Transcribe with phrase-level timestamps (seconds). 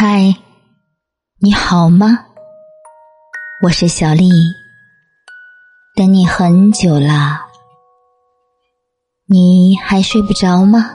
[0.00, 0.32] 嗨，
[1.40, 2.20] 你好吗？
[3.64, 4.30] 我是小丽，
[5.96, 7.40] 等你很久了，
[9.26, 10.88] 你还睡不着吗？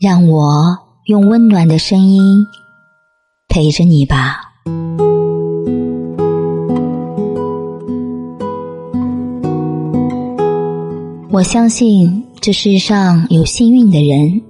[0.00, 2.44] 让我用温暖的声音
[3.48, 4.40] 陪着你吧。
[11.30, 14.42] 我相信这世上有幸运的人，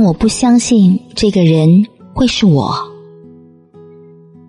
[0.00, 2.72] 但我不相信这个人会是我。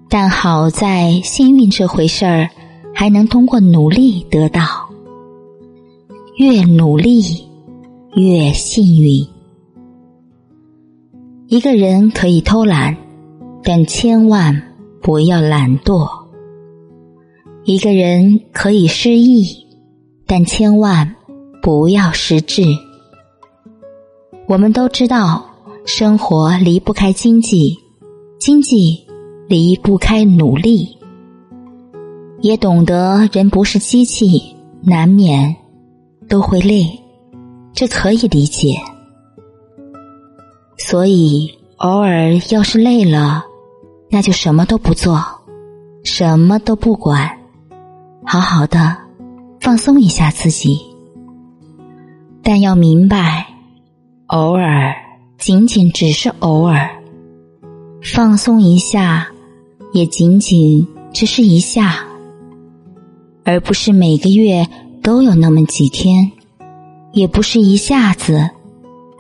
[0.08, 2.50] 但好在幸运这回事儿
[2.96, 4.64] 还能通过努力得到，
[6.38, 7.22] 越努力
[8.16, 9.28] 越幸运。
[11.48, 12.96] 一个人可以偷懒，
[13.62, 14.56] 但千万
[15.02, 16.08] 不要懒惰；
[17.66, 19.68] 一个人可以失意。
[20.26, 21.14] 但千万
[21.62, 22.64] 不要失智。
[24.52, 25.46] 我们都知道，
[25.86, 27.74] 生活离不开经济，
[28.38, 29.02] 经济
[29.48, 30.98] 离不开努力。
[32.42, 35.56] 也懂得人不是机器，难免
[36.28, 36.86] 都会累，
[37.72, 38.76] 这可以理解。
[40.78, 43.46] 所以，偶尔要是累了，
[44.10, 45.24] 那就什么都不做，
[46.04, 47.26] 什么都不管，
[48.26, 48.98] 好好的。
[49.62, 50.78] 放松一下自己，
[52.44, 53.48] 但要明白，
[54.32, 54.96] 偶尔
[55.38, 56.90] 仅仅只是偶尔，
[58.02, 59.28] 放松一下
[59.92, 62.06] 也仅仅只是一下，
[63.44, 64.66] 而不是每个月
[65.04, 66.32] 都有那么几天，
[67.12, 68.50] 也不是一下子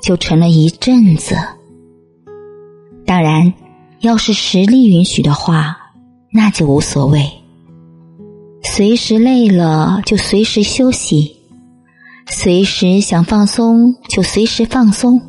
[0.02, 1.36] 就成了一阵子。
[3.06, 3.54] 当然，
[4.00, 5.76] 要是实力允许的话，
[6.32, 7.30] 那就无所谓。
[8.64, 11.36] 随时累了就随时休息，
[12.34, 15.22] 随时想放松就随时放松。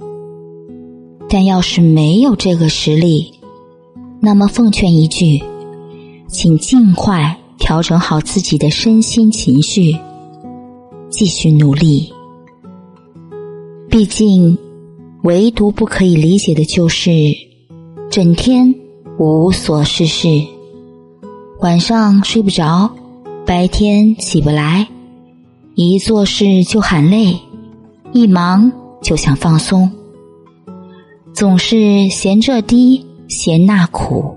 [1.28, 3.34] 但要是没有这个实力，
[4.20, 5.42] 那么奉劝一句，
[6.28, 9.96] 请尽快调整好自己的身心情绪，
[11.10, 12.12] 继续努力。
[13.90, 14.56] 毕竟，
[15.24, 17.10] 唯独不可以理解的就是，
[18.10, 18.72] 整天
[19.18, 20.28] 无所事事，
[21.60, 22.88] 晚上睡不着。
[23.44, 24.86] 白天起不来，
[25.74, 27.34] 一做事就喊累，
[28.12, 29.90] 一忙就想放松，
[31.32, 34.36] 总是嫌这低嫌那苦，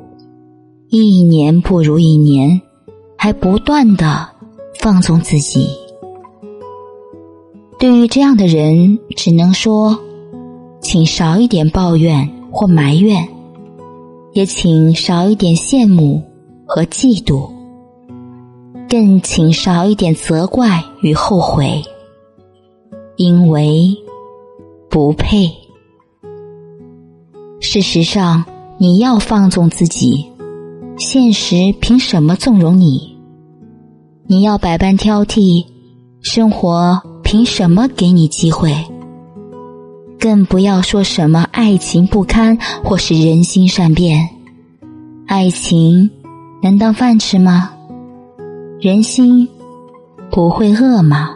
[0.90, 2.62] 一年不如一年，
[3.18, 4.30] 还不断的
[4.80, 5.68] 放纵自己。
[7.78, 10.00] 对于这样的人，只能说，
[10.80, 13.28] 请少一点抱怨或埋怨，
[14.32, 16.24] 也请少一点羡慕
[16.66, 17.55] 和嫉妒。
[18.88, 21.84] 更请少一点责怪与后悔，
[23.18, 23.96] 因为
[24.90, 25.52] 不配。
[27.60, 28.46] 事实上，
[28.78, 30.26] 你要放纵自己，
[30.98, 33.18] 现实凭什么纵容你？
[34.28, 35.66] 你要百般挑剔，
[36.22, 38.74] 生活凭什么给你机会？
[40.20, 44.30] 更不要说什么爱情不堪或是人心善变，
[45.28, 46.10] 爱情
[46.62, 47.72] 能当饭吃吗？
[48.82, 49.48] 人心
[50.30, 51.30] 不会饿吗？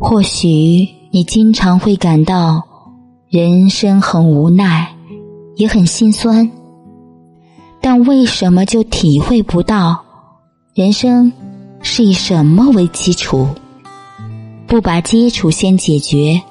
[0.00, 2.60] 或许你经常会感到
[3.28, 4.92] 人生很无奈，
[5.54, 6.50] 也很心酸，
[7.80, 10.04] 但为什么就体会不到
[10.74, 11.32] 人生
[11.82, 13.46] 是以什么为基础？
[14.66, 16.42] 不把基础先解决，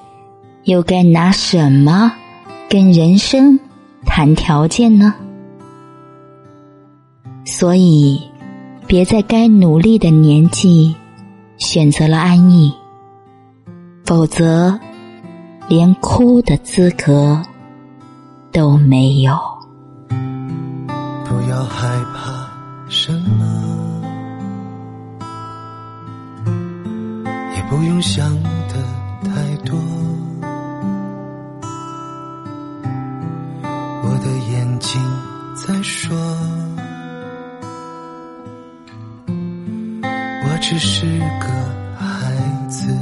[0.64, 2.10] 又该拿什么
[2.70, 3.60] 跟人生
[4.06, 5.14] 谈条件呢？
[7.46, 8.29] 所以。
[8.90, 10.96] 别在该努力的年纪
[11.58, 12.74] 选择了安逸，
[14.04, 14.80] 否则
[15.68, 17.40] 连哭的资格
[18.52, 19.38] 都没有。
[20.08, 22.50] 不要害怕
[22.90, 24.02] 什么，
[27.56, 28.84] 也不用想的
[40.70, 41.48] 只是个
[41.98, 42.32] 孩
[42.70, 42.96] 子，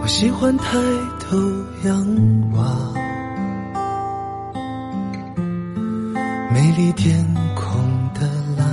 [0.00, 0.76] 我喜欢抬
[1.20, 1.38] 头
[1.84, 2.04] 仰
[2.50, 2.92] 望
[6.52, 7.80] 美丽天空
[8.12, 8.66] 的蓝，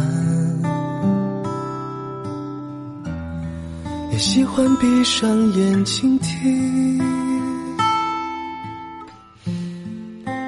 [4.12, 6.98] 也喜欢闭上眼睛听。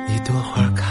[0.07, 0.90] 一朵花开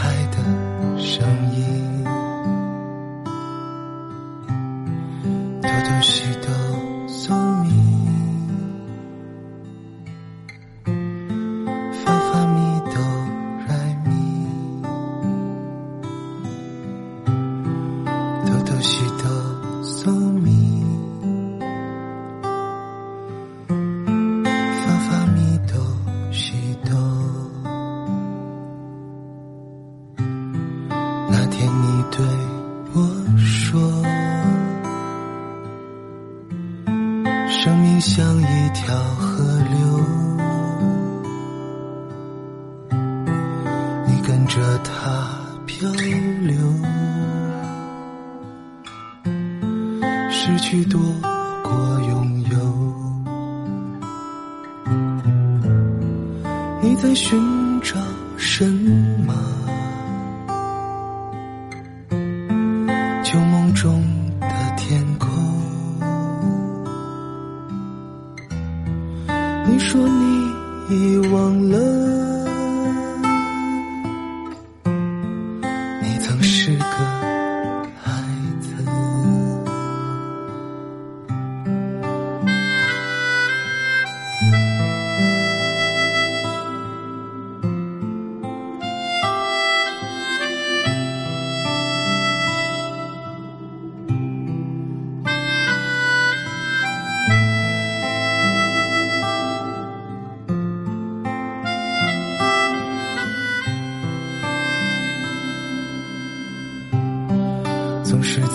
[38.61, 39.75] 一条河流，
[44.07, 45.27] 你跟着它
[45.65, 45.89] 漂
[46.43, 46.55] 流。
[50.29, 51.01] 失去多
[51.63, 51.71] 过
[52.07, 52.55] 拥有，
[56.81, 57.97] 你在寻找
[58.37, 58.65] 什
[59.25, 59.33] 么？
[69.91, 70.49] 说你
[70.89, 71.77] 已忘了，
[76.01, 77.20] 你曾是个
[108.33, 108.47] 是在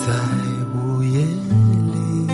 [0.73, 2.27] 午夜里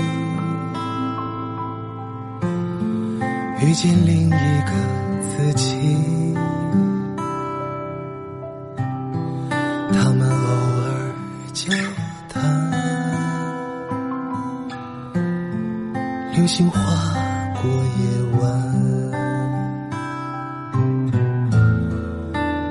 [3.60, 4.72] 遇见另一个
[5.28, 5.76] 自己，
[9.92, 10.48] 他们偶
[10.86, 11.14] 尔
[11.52, 11.74] 交
[12.30, 12.42] 谈，
[16.34, 16.80] 流星划
[17.62, 17.70] 过
[18.00, 18.08] 夜
[18.40, 18.42] 晚，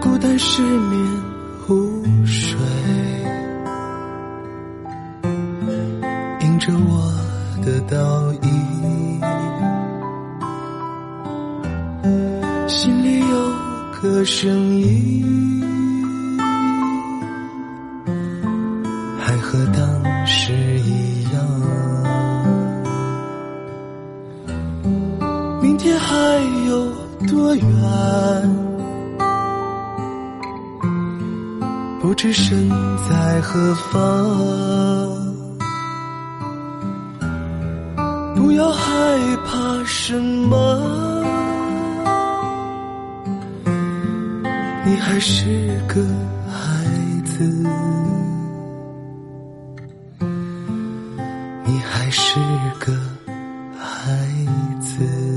[0.00, 0.98] 孤单失眠
[1.68, 2.41] 无数。
[6.64, 7.12] 着我
[7.60, 9.20] 的倒影，
[12.68, 13.36] 心里有
[14.00, 15.60] 个声音，
[19.18, 21.44] 还和当时一样。
[25.60, 26.14] 明天还
[26.68, 26.86] 有
[27.26, 27.66] 多远？
[32.00, 32.70] 不知身
[33.10, 35.21] 在何方。
[38.42, 38.92] 不要害
[39.46, 40.56] 怕什么，
[44.84, 46.04] 你还是个
[46.50, 46.84] 孩
[47.24, 47.44] 子，
[51.64, 52.40] 你还是
[52.80, 52.92] 个
[53.78, 54.18] 孩
[54.80, 55.31] 子。